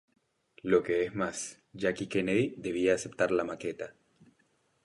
[0.63, 3.93] Lo que es más, Jackie Kennedy debía aceptar la maqueta.